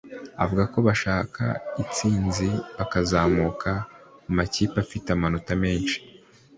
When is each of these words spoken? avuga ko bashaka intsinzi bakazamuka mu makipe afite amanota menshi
avuga 0.43 0.63
ko 0.73 0.79
bashaka 0.87 1.43
intsinzi 1.81 2.49
bakazamuka 2.77 3.71
mu 4.25 4.31
makipe 4.37 4.75
afite 4.85 5.07
amanota 5.11 5.51
menshi 5.63 5.97